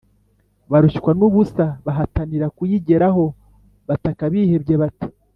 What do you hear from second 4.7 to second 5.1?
bati